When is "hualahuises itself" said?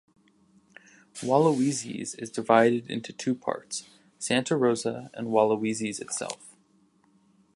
5.27-6.55